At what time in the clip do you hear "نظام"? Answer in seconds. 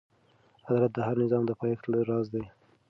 1.23-1.43